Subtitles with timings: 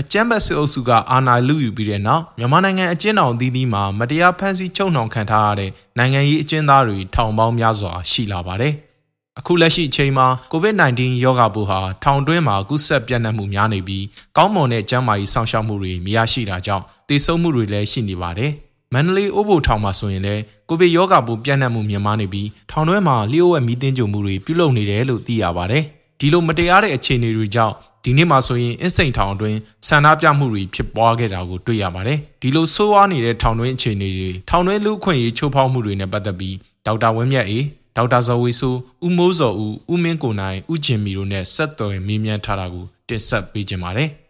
[0.00, 8.74] အကြမ်းဖက်စစ်အုပ်စုကအာဏာလုယူပြီးတဲ့နောက်မြန်မာနိုင်ငံအကျဉ်းထောင်အသီးသီးမှာမတရားဖမ်းဆီးချုပ်နှောင်ခံထားရတဲ့နိုင်ငံရေးအကျဉ်းသားတွေထောင်ပေါင်းများစွာရှိလာပါတယ်။
[9.38, 14.04] အခုလက်ရှိအချိန်မှာ COVID-19 ရောဂါပိုးဟာထောင်တွင်းမှာကူးစက်ပြန့်နှံ့မှုများနေပြီး
[14.36, 18.50] ကောင်းမွန်တဲ့ကျန်းမာရေးစောင့်ရှောက်မှုတွေမရရှိတာကြောင့်တေဆုံးမှုတွေလည်းရှိနေပါတယ်။
[18.92, 25.84] မန္တလေးအိုးဘိုထောင်မှာဆိုရင်လည်းကိုဗစ်ရောဂါပိုးပြန့်နှံ့မှုမြင့်မားနေပြီးထောင်တွင်းမှာလျှို့ဝှက်မီးတင်းကြုံမှုတွေပြုလုပ်နေတယ်လို့သိရပါတယ်။
[26.24, 27.74] ဒီလိုမတရားတဲ့အခြေအနေတွေကြောင့်
[28.04, 36.56] ဒီနေ့မှာဆိုရင်အင်းစိန်ထောင်အတွင်းဆန္ဒပြမှုတွေဖြစ်ပွားခဲ့တာကိုတွေ့ရပါတယ်။ဒီလိုဆိုးဝါးနေတဲ့ထောင်တွင်းအခြေအနေတွေထောင်တွင်းလူခွင့်ရေးချိုးဖောက်မှုတွေနဲ့ပတ်သက်ပြီး
[36.86, 37.64] ဒေါက်တာဝင်းမြတ်အေး
[37.96, 44.10] ဒေါက်တာဇော်ဝေဆိုးဦးမိုးစော်ဦးဦးမင်းကိုနိုင်ဦးဂျင်မီတို့နဲ့ဆက်သွယ်မေးမြန်းထားတာကိုတင်ဆက်ပေးကြပါမယ်။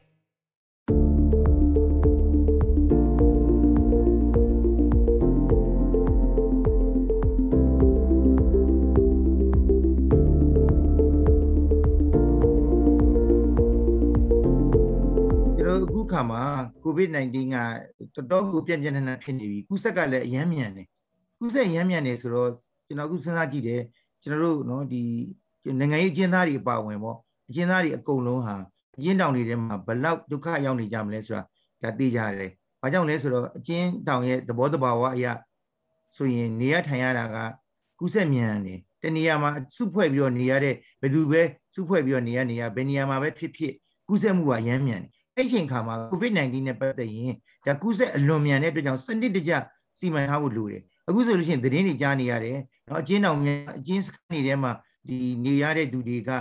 [16.12, 16.42] ခါမှာ
[16.84, 17.56] COVID-19 က
[18.14, 20.86] တော်တော်ကိုပြင်းပြင်းထန်ထန်ဖြစ်နေပြီကုသက်ကလည်းအယမ်းမြန်တယ်
[21.38, 22.50] ကုသက်အယမ်းမြန်နေဆိုတော့
[22.86, 23.82] ကျွန်တော်အခုစဉ်းစားကြည့်တယ်
[24.22, 25.02] ကျွန်တော်တို့နော်ဒီ
[25.80, 27.18] နိုင်ငံရေးအကျဉ်းသားတွေအပါဝင်ပေါ့
[27.48, 28.56] အကျဉ်းသားတွေအကုန်လုံးဟာ
[28.96, 31.42] အကျဉ်းတောင်တွေထဲမှာဘလောက်ဒုက္ခရောက်နေကြမလဲဆိုတာ
[31.82, 35.32] ဒါသိကြတယ်။ဘာကြောင့်လဲဆိုတော့အကျဉ်းတောင်ရဲ့သဘောတဘာဝအရာ
[36.16, 37.36] ဆိုရင်နေရထိုင်ရတာက
[37.98, 41.42] ကုသက်မြန်တယ်တနေရာမှာစုဖွဲ့ပြီးတော့နေရတဲ့ဘယ်သူပဲ
[41.74, 43.72] စုဖွဲ့ပြီးတော့နေရနေရဘယ်နေရာမှာပဲဖြစ်ဖြစ်
[44.08, 47.33] ကုသက်မှုကရမ်းမြန်တယ် အဲ့ချိန်ခါမှာ COVID-19 နဲ့ပတ်သက်ရင်
[47.65, 49.53] ဒါကူးစက်အလွန်မြန်တဲ့အတွက်ကြောင့်စနစ်တကျ
[49.99, 54.71] စီမံထားဖို့လိုတယ်အခုဆိုလို့ရှိရင်သတင်းတွေကြားနေရတယ်เนาะအကျဉ်းတော်များအကျဉ်းစခန်းတွေထဲမှာ
[55.07, 56.31] ဒီနေရတဲ့သူတွေက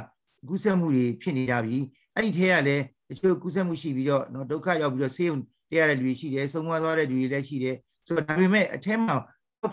[0.48, 1.76] ကူးစက်မှုတွေဖြစ်နေကြပြီ
[2.14, 5.36] အဲ့ဒီထဲကလည်းတချို့ကူးစက်မှုရှိပြီးတော့เนาะဒုက္ခရောက်ပြီးတော့ဆေးရုံ
[5.70, 7.76] တရားတဲ့လူတွေရှိတယ်ဆုံးမသွားတဲ့လူတွေလည်းရှိတယ်
[8.06, 9.14] ဆိုတော့ဒါပေမဲ့အထက်မှာ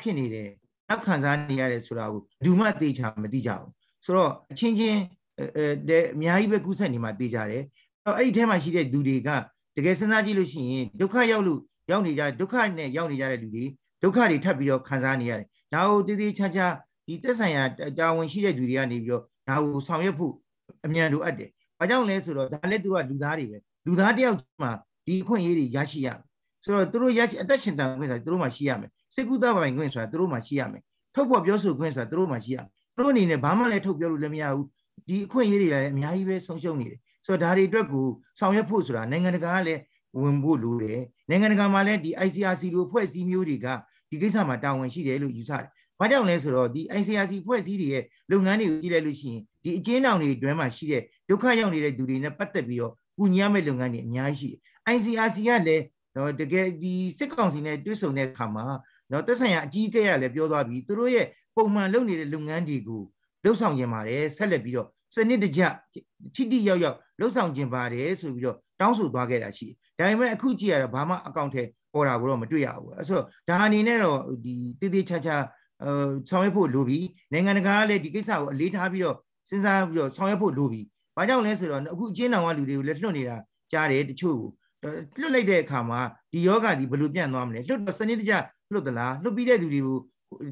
[0.02, 0.50] ဖြစ်နေတယ်
[0.89, 3.70] နောက်ခံစားနေရတယ်ဆိုတာကိုဘူးမှသိချာမသိကြဘူး
[4.06, 5.00] ဆိုတော့အချင်းချင်း
[5.39, 7.64] အဲအများကြီးပဲကူးစက်နေမှသိကြတယ်
[8.09, 9.28] တော့အဲ့ဒီထဲမှာရှိတဲ့လူတွေက
[9.77, 13.64] တကယ်စဉ်းစားကြည့်လို့ရှိရင်ဒုက္ခရောက်လို့ရောက်နေကြဒုက္ခနဲ့ရောက်နေကြတဲ့လူတွေ
[14.02, 16.67] ဒုက္ခတွေထပ်ပြီးတော့ခံစားနေရတယ်။ဒါကိုတည်တည်ချာချာ
[17.07, 17.63] ဒီသက်ဆိုင်ရာ
[17.98, 20.33] တာဝန်ရှိတဲ့လူတွေကနေပြီးတော့ဒါကိုဆောင်ရွက်ဖို့
[20.86, 24.69] အမြန်လိုအပ်တယ်။ဘာကြောင့်လဲဆိုတော့ဒါလည်းသူကလူသားတွေပဲ။လူသားတယောက်မှ
[25.07, 26.27] ဒီအခွင့်အရေးတွေရရှိရမယ်။
[26.63, 30.83] ဆိုတော့သူတို့ရရှိအသက်ရှင်တန်ခွင့်ဆိုတာသူတို့မှရှိရမယ်။စိတ်ကူးသားပိုင်ခွင့်ဆိုတာသူတို့မှရှိရမယ်။
[31.14, 34.67] ထုတ်ဖော်ပြောဆိုခွင့်ဆိုတာသူတို့မှရှိရမယ်။သူတို့အနေနဲ့ဘာမှလည်းထုတ်ပြောလို့လည်းမရဘူး။
[35.08, 38.06] ဒီအခွင့်အရေးတွေလည်းအများကြီးပဲဆုံးရှုံးနေတယ် ဆိုတော့ဒါတွေအတွက်ကို
[38.39, 39.80] ဆောင်ရွက်ဖို့ဆိုတာနိုင်ငံတကာကလည်း
[40.20, 43.66] ဝင်ဖို့လိုတယ်နိုင်ငံတကာမှာလည်းဒီ ICRC လိုဖွဲ့စည်းမျိုးတွေက
[44.11, 45.66] ဒီကိစ္စမှာတာဝန်ရှိတယ်လို့ယူဆတယ်။
[45.98, 54.60] ဘာကြောင့်လဲဆိုတော့ဒီ ICRC ဖွဲ့စည်းတွေရဲ့လုပ်ငန်းတွေကိုကြည့်လိုက်လို့ရှိရင်ဒီအကျဉ်းထောင်တွေအတွင်းမှာရှိတဲ့ဒုက္ခရောက်နေတဲ့သူတွေနဲ့ပတ်သက်ပြီးတော့ကုညီရမယ့်လုပ်ငန်းတွေအများကြီးရှိတယ်။
[54.95, 55.84] ICRC ကလည်း
[56.16, 58.62] တော့တကယ်ဒီစစ်ကောင်စီနဲ့တွဲဆုံတဲ့အခါမှာ
[59.12, 63.02] တော့သက်ဆိုင်ရာအကြီးအကဲကလည်းပြောသွားပြီးသူတို့ရဲ့ပုံမှန်လုပ်နေတဲ့လုပ်ငန်းတွေကို
[63.45, 65.63] လှုပ်ဆောင်ခြင်းပါတယ်ဆက်လက်ပြီးတော့ စနစ်တကျ
[66.35, 75.36] ထိတိရောက်ရောက်လှုပ်ဆောင်ခြင်းပါတယ်ဆိုပြီးတော့တောင်းဆိုသွားခဲ့တာရှိတယ်ဒါပေမဲ့အခုကြည့်ရတော့ဘာမှအကောင့်ထဲပေါ်တာကိုတော့မတွေ့ရဘူးအဲဆိုတော့ဒါအနေနဲ့တော့ဒီတည်တည်ချာချာ
[75.83, 75.91] အဲ
[76.29, 76.98] ဆောင်ရွက်ဖို့လိုပြီ
[77.33, 79.17] နိုင်ငံတကာကလည်းဒီကိစ္စကိုအလေးထားပြီးတော့
[79.48, 80.80] စဉ်းစားပြီးတော့ဆောင်ရွက်ဖို့လိုပြီ
[81.17, 83.36] ဘာကြောင့်လဲဆိုတော့အခုအချင်းတောင်ကလူတွေကိုလည်းလွှတ်နေတာ
[83.73, 84.51] ကြားတယ်တချို့ကို
[85.20, 86.01] လွှတ်လိုက်တဲ့အခါမှာ
[86.33, 88.35] ဒီယောဂဒီဘယ်လိုပြန့်သွားမလဲလွှတ်တော့စနစ်တကျ
[88.73, 89.98] လွှတ်သလားလွှတ်ပြီးတဲ့လူတွေကို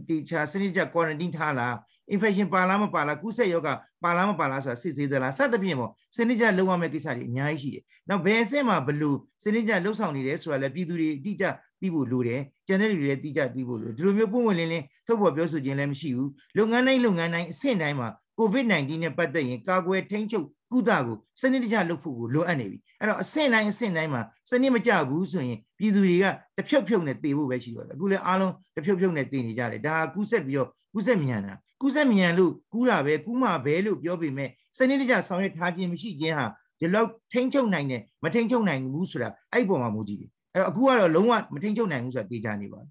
[0.08, 1.74] ဒီချာစနစ်တကျ quarantine ထားလား
[2.14, 3.74] infection ပါလားမပါလားကူးစက်ရောဂါ
[4.04, 11.44] ပါလားမပါလားဆိုတာစစ်ဆေးသလားစသဖြင့်ပေါ့စနစ်ကျလုံရမယ့်ကိစ္စတွေအများကြီးရှိတယ်။နောက်ဘယ်အဆင့်မှာဘလို့စနစ်ကျလှုပ်ဆောင်နေတယ်ဆိုတာလည်းပြည်သူတွေအတိအကျ
[11.80, 18.08] သိဖို့လိုတယ်။ကျန်တဲ့လူတွေလည်းအတိအကျသိဖို့လိုဒီလိုမျိုးပုံဝင်လင်းလင်းထုတ်ဖော်ပြောဆိုခြင်းလည်းမရှိဘူး။လုပ်ငန်းတိုင်းလုပ်ငန်းတိုင်းအဆင့်တိုင်းမှာ
[18.40, 26.24] COVID-19 နဲ့ပတ်သက်ရင်ကာကွယ်ထိန်းချုပ်ကုသကိုစနစ်တကျလုပ်ဖို့ကိုလိုအပ်နေပြီအဲ့တော့အဆင့်တိုင်းအဆင့်တိုင်းမှာစနစ်မကျဘူးဆိုရင်ပြည်သူတွေက
[26.56, 36.46] တဖြုတ်ဖြုတ်နဲ့တည်ဖို့ပဲရှိတော့တယ်အခုလည်းအားလုံးတဖြုတ်ဖြုတ်နဲ့တည်နေကြတယ်ဒါကူးဆက်ပြီးတော့ ကူးဆက်မြန်တာကူးဆက်မြန်လို့ကူးတာပဲကူးမှာပဲလို့ပြောပေမဲ့စနစ်တကျဆောင်ရွက်ထားခြင်းမရှိခြင်းဟာ
[36.80, 42.86] ဒီလောက်ထိန်းချုပ်နိုင်တယ်မထိန်းချုပ်နိုင်ဘူးဆိုတာအဲ့ဒီပုံမှာမူကြည့်တယ်အဲ့တော့အခုကတော့လုံးဝမထိန်းချုပ်နိုင်ဘူးဆိုတာသိကြနေပါတ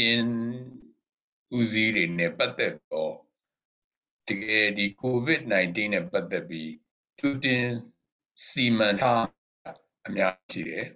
[0.00, 0.28] အကျဉ်း
[1.58, 3.14] ဦးစီးတွေနဲ့ပတ်သက်တော့
[4.28, 6.72] တကယ်ဒီ COVID-19 နဲ့ပတ်သက်ပြီး
[7.18, 7.66] သူတင်
[8.46, 9.22] စီမံထား
[10.06, 10.86] အများကြီးတယ်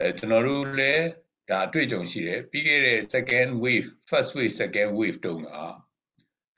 [0.00, 1.06] အဲကျွန်တော်တို့လည်း
[1.50, 5.48] ဒါအတွေ့အကြုံရှိတယ်ပြီးခဲ့တဲ့ second wave first wave second wave တုန်းက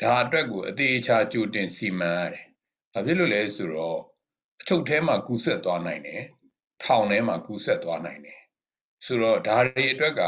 [0.03, 2.44] ဒါအတွက်ကိုအသေးအချာကြိုတင်စီမံရတယ်။
[2.93, 4.00] ဘာဖြစ်လို့လဲဆိုတော့
[4.61, 6.23] အချုပ်ထဲမှာကူးဆက်သွားနိုင်တယ်။
[6.85, 8.41] ထောင်ထဲမှာကူးဆက်သွားနိုင်တယ်
[9.05, 10.23] ဆိုတော့ဒါတွေအတွက်က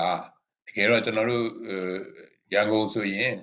[0.69, 1.47] တကယ်တော့ကျွန်တော်တို့
[2.53, 3.35] ရန်ကုန်ဆိုရင်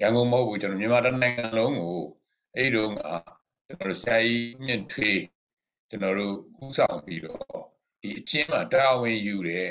[0.00, 1.96] ရန်ကုန်မဟုတ်ဘူးကျွန်တော်မြန်မာတိုင်းနိုင်ငံလုံးကို
[2.56, 2.98] အဲ့ဒီတော့က
[3.66, 5.20] ကျွန်တော်တို့ဆရာကြီးမြင့်ထွေး
[5.88, 7.42] ကျွန်တော်တို့ဥဆောင်ပြီးတော့
[8.00, 9.68] ဒီအချင်းမှာတာဝန်ယူတဲ့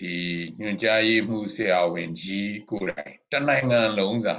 [0.00, 0.12] ဒီ
[0.60, 4.36] ညွှန်ကြားရေးမှုဆရာဝန်ကြီးကိုယ်တိုင်တနိုင်ငံလုံးစာ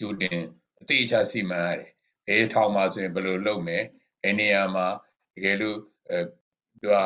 [0.00, 0.40] ကြိုတင်
[0.80, 1.90] အသေးချာစီမံရတယ်
[2.26, 3.84] ဘယ်ထောင်မှာဆိုရင်ဘယ်လိုလုပ်မယ်
[4.22, 4.86] ဘယ်နေရာမှာ
[5.34, 5.78] တကယ်လို့
[6.10, 6.18] အဲ
[6.80, 6.96] သူက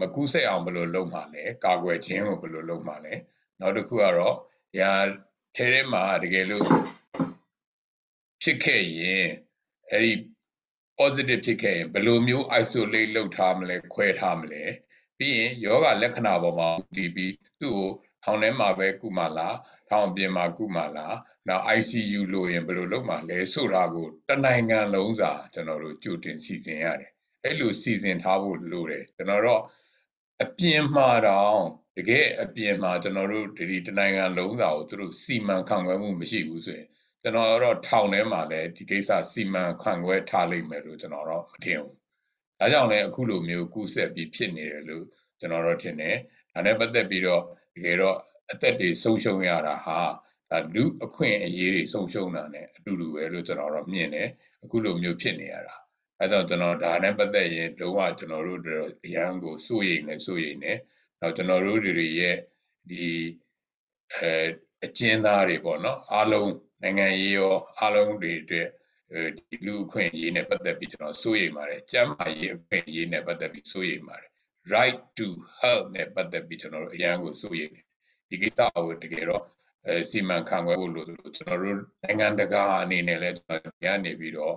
[0.00, 3.14] မကူးဆက်အောင်ဘယ်လိုလုပ်မှာလဲကာကွယ်ခြင်းကိုဘယ်လိုလုပ်မှာလဲ
[3.60, 4.36] နောက်တစ်ခုကတော့
[4.78, 4.92] ညာ
[5.56, 6.64] ထဲထဲမှာတကယ်လို့
[8.42, 9.26] ဖြစ်ခဲ့ရင်
[9.90, 10.12] အဲ့ဒီ
[10.98, 14.62] positive ဖြစ်ခဲ့ရင်ဘယ်လိုမျိုး isolate လုပ်ထားမလဲခွဲထားမလဲ
[15.18, 17.90] ပြီးရင်ယောဂလက္ခဏာပေါ်မှာဒီပြီးသူ့ကို
[18.24, 19.56] ထောင်ထဲမှာပဲကုမလား
[19.90, 21.16] ထောင်ပြင်မှာကုမလား
[21.48, 27.10] နောက် ICU လို့ရင်ဘယ်လိုလုပ်မှာလဲဆိုတာကိုတနိုင်ငံလုံးစာကျွန်တော်တို့ကြိုတင်စီစဉ်ရတယ်
[27.44, 29.62] အဲ့လိုစီစဉ်ထားဖို့လိုတယ်ကျွန်တော်တို့
[30.42, 31.62] အပြင်မှာတော့
[31.98, 36.88] တကယ်အပြင်မှာကျွန်တော်တို့ဒီတနိုင်ငံလုံးစာကိုသူတို့စီမံခန့်ခွဲမှုမရှိဘူးဆိုရင်
[37.22, 41.94] ကျွန်တော်တော့ထောင်ထဲမှာလည်းဒီကိစ္စစီမံခန့်ခွဲထားလိမ့်မယ်လို့ကျွန်တော်တော့မထင်ဘူး။
[42.58, 45.04] ဒါကြောင့်လည်းအခုလိုမျိုးကူးဆက်ပြီးဖြစ်နေတယ်လို့
[45.40, 46.16] ကျွန်တော်တော့ထင်တယ်။
[46.52, 47.42] ဒါနဲ့ပတ်သက်ပြီးတော့
[47.76, 48.16] တကယ်တော့
[48.52, 49.98] အသက်တွေဆုံးရှုံးရတာဟာ
[50.50, 54.28] ဒါလူအခွင့်အရေးတွေဆုံးရှုံးတာ ਨੇ အတူတူပဲလို့ကျွန်တော်တော့မြင်တယ်။
[54.64, 55.74] အခုလိုမျိုးဖြစ်နေရတာ။
[56.20, 58.60] အဲတော့ကျွန်တော်ဒါနဲ့ပတ်သက်ရင်လုံးဝကျွန်တော်တို့
[59.04, 60.72] အရန်ကိုစိုးရိမ်နေစိုးရိမ်နေ။
[61.20, 62.36] နောက်ကျွန်တော်တို့တွေရဲ့
[62.90, 63.06] ဒီ
[64.14, 64.32] အဲ
[64.84, 66.50] အကျဉ်းသားတွေပေါ့နော်အားလုံး
[66.82, 68.68] နိုင်ငံရေးရောအားလုံးတွေအတွက်
[69.36, 74.30] ဒီလူအခွင့်အရေးနဲ့ပတ်သက်ပြီးကျွန်တော်စိုးရိမ်ပါတယ်ကျန်းမာရေးအခွင့်အရေးနဲ့ပတ်သက်ပြီးစိုးရိမ်ပါတယ်
[74.74, 75.26] right to
[75.60, 77.84] health နဲ့ပတ်သက်ပြီးကျွန်တော်တို့အရန်ကိုစိုးရိမ်တယ်
[78.30, 79.42] ဒီကိစ္စကိုတကယ်တော့
[79.86, 81.06] အဲစီမံခန့်ခွဲဖို့လို့
[81.36, 84.54] ကျွန်တော်တို့နိုင်ငံတကာအနေနဲ့လည်းကျွန်တော်ညနေပြီးတော့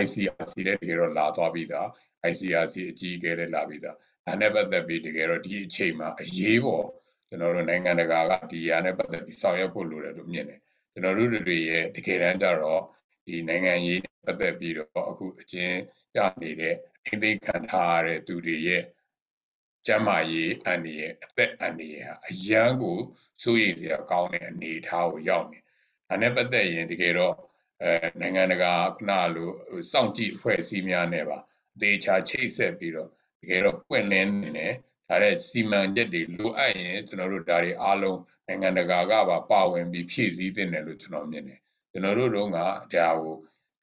[0.00, 1.86] ICRC လည်းတကယ်တော့လာသွားပြီးသား
[2.30, 6.86] ICRC အကြီးအကဲလည်းလာပြီးသား ဒါနဲ့ပတ်သက်ပြီးတကယ်တော့ဒီအချိန်မှာအရေးပေါ်
[7.28, 10.60] ကျွန်တော်တို့နိုင်ငံတကာကဒီအရာနဲ့ပတ်သက်ပြီးဆောင်ရွက်ဖို့လိုတယ်လို့မြင်တယ်
[10.92, 12.82] ကျွန်တော်တို့တွေရဲ့တကယ်တမ်းကျတော့
[13.26, 15.76] ဒီနိုင်ငံရေးပတ်သက်ပြီးတော့အခုအချင်း
[16.16, 16.74] ရနေတဲ့
[17.06, 18.82] အိမ်သိခံထားရတဲ့သူတွေရဲ့
[19.86, 22.98] ကျန်းမာရေးအန္တရာယ်အသက်အန္တရာယ်ဟာအရန်ကို
[23.42, 25.58] စိုးရိမ်စရာကောင်းတဲ့အနေအထားကိုရောက်နေ။
[26.08, 27.34] ဒါနဲ့ပတ်သက်ရင်တကယ်တော့
[27.82, 29.50] အဲနိုင်ငံတကာခုနလို
[29.92, 31.38] စောင့်ကြည့်အဖွဲ့အစည်းများနဲ့ပါ
[31.74, 33.10] အသေးချာချိတ်ဆက်ပြီးတော့
[33.46, 34.74] တကယ်တော့ပွင့်လင်းနေတယ်
[35.08, 41.60] ဒါတဲ့စီမံချက်တွေလိုအပ်ရင်ကျွန်တော်တို့ဒါတွေအားလုံးနိုင်ငံတကာကပါပါဝင်ပြီးဖြည့်ဆည်းသင့်တယ်လို့ကျွန်တော်မြင်တယ်
[41.92, 43.34] ကျွန်တော်တို့တို့ကဒါကို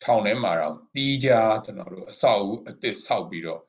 [0.03, 1.29] ထောင်ထဲမှာတော့တီးကြ
[1.65, 3.61] ကျွန်တော်တို့အဆောက်အဦအသစ်ဆောက်ပြီးတော့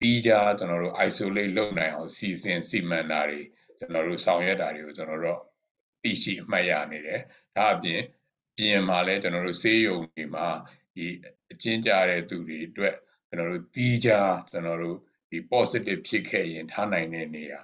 [0.00, 3.40] တီးကြကျွန်တော်တို့ isolate လုပ်နိုင်အောင်စီစဉ်စီမံတာတွေ
[3.78, 5.40] ကျွန်တော်တို့ဆောင်ရွက်တာတွေကိုကျွန်တော်တို့
[6.02, 7.20] သိရှိအမှတ်ရနေတယ်
[7.56, 8.00] ဒါအပြင်
[8.56, 10.46] ပြင်မှာလဲကျွန်တော်တို့ဆေးရုံတွေမှာ
[10.94, 11.06] ဒီ
[11.52, 12.94] အကျဉ်းကြတဲ့သူတွေအတွက်
[13.28, 14.10] ကျွန်တော်တို့တီးကြ
[14.50, 14.98] ကျွန်တော်တို့
[15.30, 17.60] ဒီ positive ဖြစ်ခဲ့ရင်ထားနိုင်တဲ့နေရာ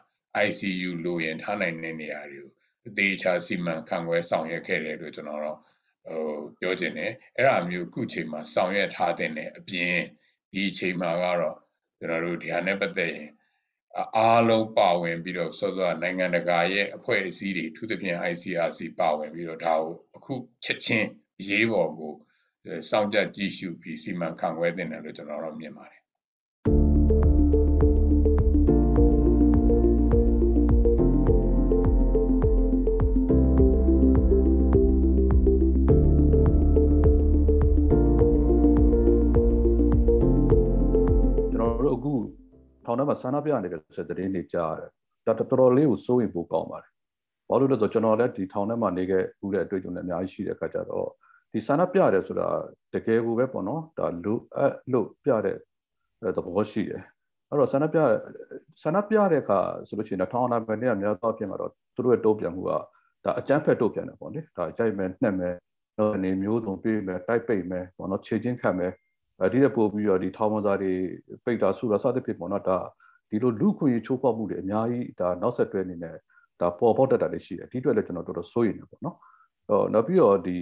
[0.46, 2.50] ICU လိုရင်ထားနိုင်တဲ့နေရာတွေကို
[2.88, 5.58] အသေးချာစီမံခန့်ခွဲဆောင်ရွက်ခဲ့တယ်လို့ကျွန်တော်တော့
[6.06, 6.22] ဟို
[6.60, 9.96] ပြောချင်တယ်အဲ့ဒါမျိုးခုချိန်မှာဆောင်ရွက်ထားတဲ့အပြင်
[10.52, 11.56] ဒီချိန်မှာကတော့
[11.98, 13.28] ကျွန်တော်တို့ဒီဟာနဲ့ပတ်သက်ရင်
[14.16, 20.34] အားလုံးပါဝင်ပြီးတော့စောစောနိုင်ငံတကာရဲ့အဖွဲ့အစည်းတွေထူးသဖြင့် ICRC ပါဝင်ပြီးတော့ဒါကိုအခု
[20.64, 21.08] ချက်ချင်း
[21.48, 22.14] ရေးပေါ်ကို
[22.90, 26.95] စောင့်ကြကြည့်ရှုပြီးစီမံခန့်ခွဲတင်တယ်လို့ကျွန်တော်တို့မြင်ပါတယ်
[42.96, 44.90] င်ထဲမှာဆန္ဒပြနေတယ်ဆိုတဲ့သတင်းတွေကြားရတယ်
[45.26, 46.90] ဒါတော်တော်လေးကိုစိုးရင်ပိုကောင်းပါတယ်
[47.48, 51.08] ဘာလို့လဲဆိုတော့ကျွန်တော်လည်းဒီထောင်ထဲမှာနေခဲ့ဦးတဲ့အတွေ့အကြုံတွေအများကြီးရှိတဲ့အခါကျတော့
[51.52, 52.48] ဒီဆန္ဒပြတယ်ဆိုတာ
[52.94, 55.56] တကယ်ကိုပဲပေါ့နော်ဒါလူအပ်လို့ပြတဲ့
[56.36, 57.02] သဘောရှိတယ်
[57.50, 57.98] အဲ့တော့ဆန္ဒပြ
[58.82, 62.70] ဆန္ဒပြတဲ့အခါဆိုလို့ရှိရင်ထောင်နာပဲနေရာများတော့ပြင်မှာတော့သူတို့ရဲ့တိုးပြန်မှုက
[63.24, 65.54] ဒါအကြမ်းဖက်တိုးပြန်တယ်ပေါ့လေဒါကြိုက်မယ်နှက်မယ်
[65.98, 68.92] တော့နေမျိုးစုံပြေးမယ်တိုက်ပိတ်မယ်ပေါ့နော်ခြေချင်းခတ်မယ်
[69.42, 70.92] အဲဒီတဲ့ပို့ပြီးတော့ဒီထောင်မသားတွေ
[71.44, 72.78] ပိတ်တာဆူတာစသဖြင့်ပေါ့နော်ဒါ
[73.30, 76.16] ဒီလိုလူခွင့်ချိုးဖောက်မှုတွေအများကြီးဒါနောက်ဆက်တွဲအနေနဲ့
[76.60, 79.16] ဒါပေါ်ပေါက်တတ်တာတွေရှိတယ်ဒီအတွက်လည်းကျွန်တော်တော်တော်စိုးရိမ်နေပေါ့နော်
[79.70, 80.56] အော်နောက်ပြီးတော့ဒီ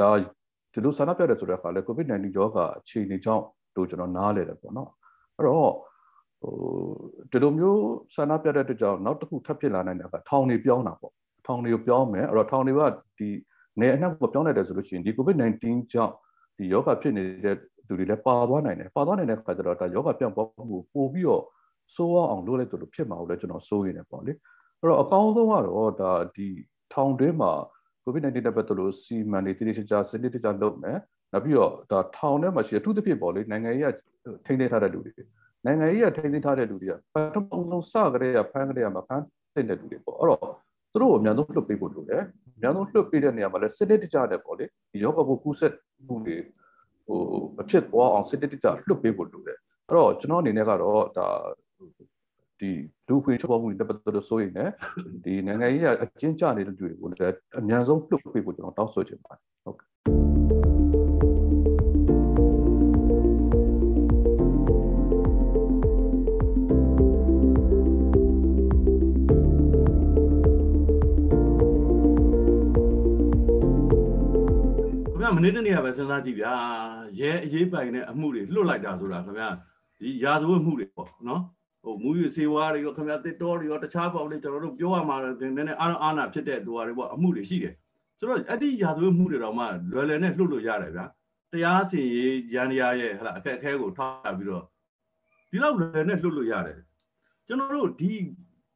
[0.00, 0.10] ဒါ
[0.72, 3.44] ဒီလိုဆန္ဒပြတယ်ဆိုတဲ့အခါလဲ COVID-19 ရောဂါအခြေအနေကြောင့်
[3.76, 4.90] တို့ကျွန်တော်နားလဲတယ်ပေါ့နော်
[5.36, 5.72] အဲ့တော့
[6.40, 6.54] ဟို
[7.30, 7.82] ဒီလိုမျိုး
[8.14, 11.12] ဆန္ဒပြတဲ့အတွက်ကြောင့်နောက်တစ်ခုထပ်ဖြစ်လာနိုင်တဲ့အခါထောင်တွေပြောင်းတာပေါ့
[11.46, 12.80] ထောင်တွေကိုပြောင်းမယ်အဲ့တော့ထောင်တွေက
[13.18, 13.28] ဒီ
[13.80, 16.14] နေအနှံ့ကိုပြောင်းလိုက်တယ်ဆိုလို့ရှိရင်ဒီ COVID-19 ကြောင့်
[16.58, 17.56] ဒီယောဂဖြစ်နေတဲ့
[17.90, 21.44] သူတွေလည်းပါသွားနိုင်တယ်ပါသွားနိုင်တဲ့အခါကျတော့ဒါယောဂပြန့်ပွားမှုပို့ပြီးတော့
[21.94, 24.32] စိုးအောင်လုပ်လိုက်တယ်လို့ဖြစ်မှာလို့လည်းကျွန်တော်စိုးရိမ်နေပေါ့လေ
[24.78, 26.46] အဲ့တော့အကောင်းဆုံးကတော့ဒါဒီ
[26.92, 27.52] ထောင်တွင်းမှာ
[28.04, 30.98] COVID-19 နဲ့ပတ်သက်လို့စီမံနေတိတိကျကျစနစ်တကျလုပ်မယ်
[31.32, 33.94] နောက်ပြီးတော့ဒါထောင်ထဲမှာရှိအထူးသဖြင့်ပေါ့လေနိုင်ငံရေးက
[34.46, 35.12] ထိန်းသိမ်းထားတဲ့လူတွေ
[35.64, 39.24] နိုင်ငံရေးကထိန်းသိမ်းထားတဲ့လူတွေကပထမဆုံးစကြတဲ့ဖမ်းကြတဲ့မှာဖမ်း
[39.68, 40.40] တဲ့လူတွေပေါ့အဲ့တော့
[40.92, 42.22] သူတို့ကိုအများဆုံးလွှတ်ပေးဖို့လိုတယ်
[42.56, 45.72] အများဆုံးလွှတ်ပေးတဲ့နေရာမှာလည်းစနစ်တကျတဲ့ပေါ့လေဒီရောဂါပိုးကူးစက်
[46.06, 46.36] မှုတွေ
[47.10, 47.22] ဟို
[47.60, 51.28] အဖြစ်သွားအောင်စစ်တစ်ကြလွတ်ပေးဖို့လိုတယ်အဲ့တော့ကျွန်တော်အနေနဲ့ကတော့ဒါ
[52.60, 52.70] ဒီ
[53.08, 54.72] ဒုခွေချပေါ်မှုတွေပတ်သက်လို့ဆိုရင်လည်း
[55.24, 76.54] ဒီနိုင်ငံရေးအကျဉ်းချနေတဲ့လူတွေကိုလည်းအများဆုံးလွတ်ပေးဖို့ကျွန်တော်တောင်းဆိုချင်ပါတယ်ဟုတ်ကဲ့မနေ့တနေ့ကပဲစဉ်းစားကြည့်ဗျာ
[77.20, 79.48] ရဲအရေးပိုင်တဲ့အမှုတွေလွတ်လိုက်တာဆိုတာခင်ဗျာ
[80.00, 81.42] ဒီရာဇဝတ်မှုတွေပေါ့နော်
[81.82, 87.74] ဟိုမူရစေဝါတွေရောခင်ဗျာတစ်တော်တွေရောတခြားပေါ့လေကျွန်တော်တို့ပြောရမှာနည်းနည်းအာအာနာဖြစ်တဲ့လူတွေပေါ့အမှုတွေရှိတယ်
[88.18, 91.04] ဆိုတော့အဲ့ဒီရာဇဝတ်မှုတွေတော့မှလွယ်လွယ်နဲ့လှုပ်လို့ရတယ်ဗျာ
[91.52, 94.64] တရားစီရင်ရန်ရာရဲ့ဟလာအခက်အခဲကိုထားပြီးတော့
[95.50, 96.78] ဒီလောက်လွယ်နဲ့လှုပ်လို့ရတယ်
[97.46, 98.12] ကျွန်တော်တို့ဒီ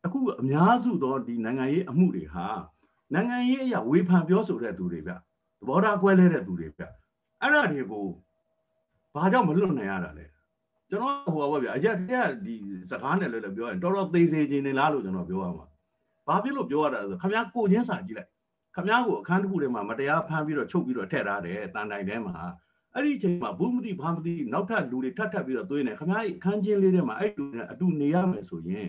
[0.05, 2.47] အခုအများစုသောဒီနိုင်ငံရေးအမှုတွေဟာ
[3.15, 5.19] နိုင်ငံရေးအရာဝေဖန်ပြောဆိုတဲ့သူတွေဗျသ
[5.69, 6.83] ဘောထားကွဲလဲတဲ့သူတွေဗျ
[7.41, 8.05] အဲ့ဒါတွေကို
[9.16, 10.26] ဘာကြောင့်မလွတ်နိုင်ရတာလဲ
[10.90, 12.56] ကျွန်တော်ဟိုပါဗျအရက်တည်းကဒီ
[12.92, 15.66] စကားနဲ့လည်းလည်းပြောရင်တော်တော်သေးသေးချင်းနေလားလို့ကျွန်တော်ပြောရမှာ
[16.28, 18.30] ဘာဖြစ်လို့ပြောရတာလဲဆိုခမ ्या ကိုချင်းစာကြည့်လိုက်
[18.76, 22.36] ခမ ्या ကိုအခန်းတစ်ခုထဲမှာမတရားဖမ်းပြီးတော့ချုပ်ပြီးတော့ထည့်ထားတယ်တန်တိုင်ထဲမှာ
[22.94, 28.88] အဲ့ဒီအချိန်မှာဘူးမသိဘာမသိနောက်ထပ်လူတွေထပ်ထပ်ပြီးတော့သွင်းတယ်ခမ ्या အခန်းချင်းလေးထဲမှာအဲ့လူတွေအတူနေရမယ်ဆိုရင်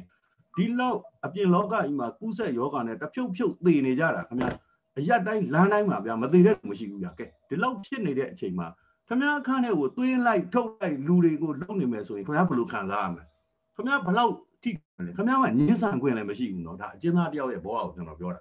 [0.56, 4.50] ဒီလောက်အပြင်လောကကြီးမှာကူးဆက်ယောဂနဲ့တဖြုတ်ဖြုတ်သေနေကြတာခမ ्या
[4.98, 8.66] အရက်တိုင်းလမ်းတိုင်းမှာဗျာမသေးတဲ့လူမရှိဘူးဗျာကဲဒီလောက်ဖြစ်နေတဲ့အချိန်မှာ
[9.08, 13.24] ခမည်းခန်းထဲကိုသွင်းလိုက်ထုတ်လိုက်လူတွေကိုလုံနေမယ်ဆိုရင်ခမည်းဘယ်လိုခံစားရမလဲ
[13.76, 14.70] ခမည်းဘလောက်ထိ
[15.06, 18.40] လဲခမည်းကညင်းဆန်ခွင့်လည်းမရှိဘူးเนาะဒါအကျဉ်းသားတယောက်ရဲ့ဘောအောင်ကျွန်တော်ပြောတာ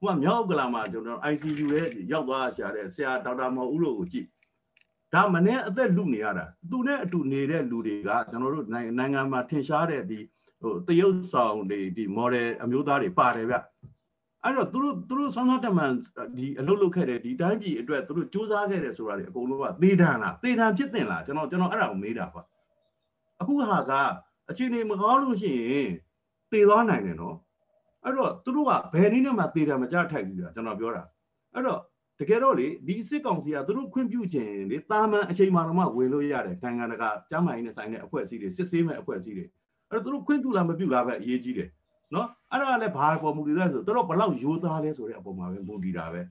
[0.00, 4.26] ဟိုကမြောက်ကလာမှာကျွန်တော် ICU ရဲ့ရောက်သွားရှာတဲ့ဆရာဒေါက်တာမော်ဦးလို့ကိုကြည့်
[5.12, 10.18] ဒါမနေ့အသက်လူနေရတာသူနဲ့အတူနေတဲ့လူတွေကကျွန်တော်တို့နိုင်ငံမှာထင်ရှားတဲ့ဒီ
[10.60, 13.56] ဟိုတရုတ်ဆောင်တွေဒီ model အမျိုးသားတွေပါတယ်ဗျ
[14.43, 15.91] အဲ့တော့သူတို့သူတို့ဆောင်းဆောင်းတမန်
[16.37, 22.41] ဒီအလုပ်လုပ်ခဲ့တဲ့ဒီတိုင်းပြည်အတွက်သူတို့စူးစမ်းခဲ့တယ်ဆိုတာတွေအကုန်လုံးကသေတံလားသေတံဖြစ်တင်လားကျွန်တော်ကျွန်တော်အဲ့ဒါကိုမေးတာပါ
[23.41, 23.93] အခုဟာက
[24.49, 25.89] အခြေအနေမကောင်းလို့ရှိရင်
[26.51, 27.37] သေသွားနိုင်တယ်နော်
[28.03, 31.03] အဲ့တော့သူတို့ကဘယ်နည်းနဲ့မှသေတံမကြထိုက်ဘူးကြာကျွန်တော်ပြောတာ
[31.53, 31.79] အဲ့တော့
[32.19, 39.45] တကယ်တော့လေဒီစစ်ကောင်စီကသူတို့ခွင့်ပြုခြင်းလေတာမန်အချိန်မှတော့မှဝင်လို့ရတယ်နိုင်ငံတကာကျမ်းမာရေးနဲ့ဆိုင်တဲ့အဖွဲ့အစည်းတွေစစ်ဆေးမဲ့အဖွဲ့အစည်းတွေ
[39.89, 41.69] အဲ့တော့သူတို့ခွင့်ပြုလားမပြုလားပဲအရေးကြီးတယ်
[42.15, 46.21] နော် အဲ့ဒါလည်းဘာပေါ်မူတည်လဲဆိုတော့ဘလောက်ရိုးသားလဲဆိုတဲ့အပေါ်မှာပဲမူတည်တာပဲ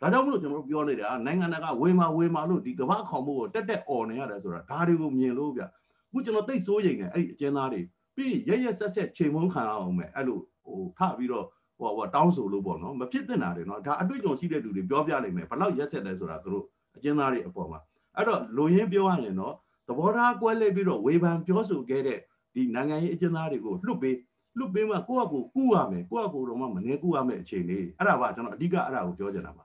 [0.00, 5.68] ဒါကြောင့်မလို့ကျွန်တော်တို့ပြောနေတာနိုင်ငံတကာဝေမာဝေမာလို့ဒီကမ္ဘာခေါင်မှုကိုတက်တက်អော်နေရတယ်ဆိုတာဒါတွေကိုမြင်လို့ဗျအ
[6.12, 7.80] ခုကျွန်တော်သိစိုးရိမ်နေအဲ့ဒီအကျဉ်းသားတွေ
[8.16, 11.46] ပြီးရရဆက်ဆက်ချိန်မုန်းခံအောင်မယ်အဲ့လိုဟိုထပြီးတော့
[11.78, 16.64] ဟိုဟိုတောင်းဆိုလို့ပေါ့နော်မဖြစ်သင့်တာတွေနော်ဒါအတွေ့အကြုံရှိတဲ့လူတွေပြောပြနိုင်မယ်ဘလောက်ရက်ဆက်လဲဆိုတာသူတို့
[16.96, 17.80] အကျဉ်းသားတွေအပေါ်မှာ
[18.16, 19.54] အဲ့တော့လူရင်းပြောရရင်တော့
[19.88, 22.18] သဘောထားကွဲလဲပြီးတော့ဝေဖန်ပြောဆိုခဲ့တဲ့
[22.54, 24.16] ဒီနိုင်ငံရေးအကျဉ်းသားတွေကိုလွတ်ပေး
[24.58, 29.64] လွတ်ပေးမှကိုယ့်အကူကူရမယ်ကိုယ့်အကူတော့မှမနေကူရမယ်အခြေအနေအဲ့ဒါပါကျွန်တော်အဓိကအဲ့ဒါကိုပြောချင်တာပါ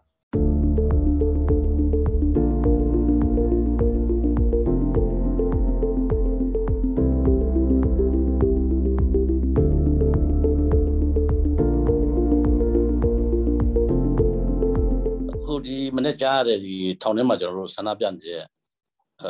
[15.68, 18.42] ဒီမနေ့ကြားရတဲ့ဒီထောင်ထဲမှာကျွန်တော်တို့ဆန္ဒပြနေတဲ့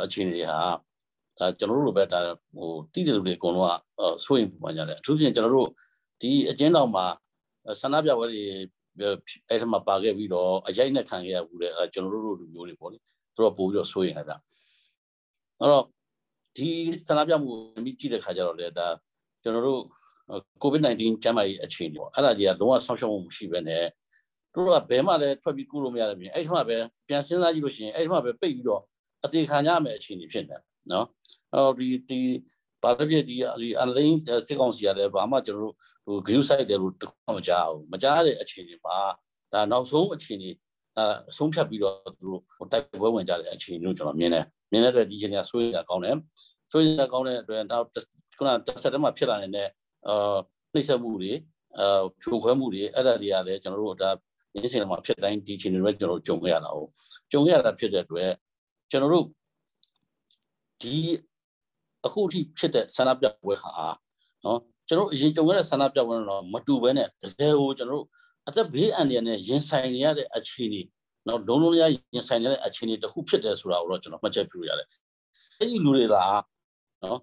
[0.04, 0.60] အခြေအနေဟာ
[1.38, 2.20] ဒါကျွန်တော်တို့လိုပဲဒါ
[2.54, 5.68] ဟိုတိတဲ့လူတွေအကုန်လုံးကစိုးရင်ပူပန်ကြတယ်အထူးဖြင့်ကျွန်တော်တို့
[6.20, 7.04] ဒီအကျဉ်းတော်မှာ
[7.80, 8.42] ဆန္ဒပြပွဲတွေ
[9.48, 12.98] အဲ့ထမှာပါခဲ့ပြီးတော့အရိုက်နဲ့ခံခဲ့ရဘူးတဲ့အဲကျွန်တော်တို့လူမျိုးတွေပေါ့လေ
[13.34, 14.34] သူတို့ပို့ပြီးတော့စိုးရင်လည်းဗျ
[15.60, 15.84] အဲ့တော့
[16.56, 16.68] ဒီ
[17.06, 17.52] ဆန္ဒပြမှု
[17.84, 18.86] မြည်ကြည့်တဲ့ခါကျတော့လေဒါ
[19.42, 19.82] ကျွန်တော်တို့
[20.62, 23.84] COVID-19 ကျန်းမာရေးအခြေအနေပေါ့အဲ့ဒါကြီးကလုံးဝဆောက်ရှောက်မှုမရှိဘဲနဲ့
[24.54, 26.76] တို့ကဘယ်မှလည်းထွက်ပြီးကူလို့မရတဲ့ပြင်အဲ့ထမှာပဲ
[27.08, 28.82] ပြန်စဉ်းစားကြည့်လို့ရှိရင်အဲ့ထမှာပဲပိတ်ပြီးတော့
[29.24, 31.06] အသေးခံရမယ်အခြေအနေဖြစ်နေတယ် နော်
[31.54, 32.20] အော်ဒီဒီ
[32.82, 34.14] ဘာဖြစ်ဖြစ်ဒီဒီအလိန်
[34.46, 35.74] စစ်ကောင်စီရတယ်ဘာမှကျွန်တော်တို့
[36.06, 38.96] ဟို view site တယ်လို့တခါမကြားဘူးမကြားတဲ့အခြေအနေမှာ
[39.52, 40.50] ဒါနောက်ဆုံးအခြေအနေ
[40.96, 46.16] အဲအဆုံးဖြတ်ပြီးတော့သူတို့ဟိုတိုက်ပွဲဝင်ကြတဲ့အခြေအနေကိုကျွန်တော်မြင်တယ်မြင်တဲ့အတွက်ဒီအခြေအနေကဆွေးရကောင်းတယ်
[46.70, 47.86] ဆွေးရကောင်းတဲ့အတွက်နောက်
[48.38, 49.68] ခုနတစ်ဆက်တည်းမှာဖြစ်လာနေတဲ့
[50.08, 50.36] အာ
[50.72, 51.32] နှိမ့်ဆက်မှုတွေ
[51.78, 54.10] အာဖြိုခွဲမှုတွေအဲ့ဒါတွေကလည်းကျွန်တော်တို့ဒါ
[54.54, 56.88] ရင်းစင်မှာဖြစ်တိုင်းဒီအခြေအနေတွေကျွန်တော်တို့ကြုံရတာဟုတ်
[57.32, 58.30] ကြုံရတာဖြစ်တဲ့အတွက်
[58.90, 59.24] ကျွန်တော်တို့
[60.82, 60.96] ဒီ
[62.06, 63.70] အခုထိဖြစ်တဲ့ဆန္ဒပြပွဲဟာ
[64.44, 68.06] နော်ကျွန်တော်အရင်ကြုံခဲ့တဲ့ဆန္ဒပြပွဲတော့မတူဘဲနဲ့တကယ်ကိုကျွန်တော်တို့
[68.48, 70.82] အသက်ဘေးအန္တရာယ်နဲ့ရင်ဆိုင်နေရတဲ့အခြေအနေ
[71.26, 71.82] နော်လုံးလုံးရ
[72.14, 74.88] ရင်ဆိုင်နေရတဲ့အခြေအနေတစ်ခုဖြစ်တယ်ဆိုတာကိုတော့ကျွန်တော်မှတ်ချက်ပြုရတယ်
[75.58, 76.22] အဲ့ဒီလူတွေသာ
[77.02, 77.18] နော်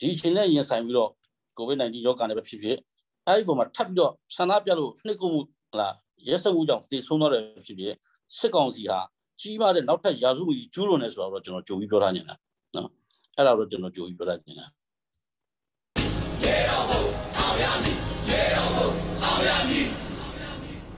[0.00, 1.10] ဒီအချိန်နဲ့ရင်ဆိုင်ပြီးတော့
[1.58, 2.76] COVID-19 ရောဂါနဲ့ပဲဖြစ်ဖြစ်
[3.26, 5.40] အဲ့ဒီပုံမှာထပ်ပြီးတော့ဆန္ဒပြလို့နှိပ်ကွပ်မှု
[5.72, 5.88] ဟလာ
[6.28, 7.94] ရဲစမှုကြောင့်သေဆုံးတော့တယ်ဖြစ်ဖြစ်
[8.36, 8.98] စစ်ကောင်စီဟာ
[9.40, 12.34] ကြီးမားတဲ့နောက်ထပ်ရာစုမှုကြီးကျူးလွန်နေဆိုတော့ကျွန်တော်ကြိုပြီးပြောထားနေတာ
[12.76, 12.88] နော်
[13.38, 14.66] အဲ့ဒါတော့ကျွန်တော်ကြိုပြီးပြောလိုက်နေတာ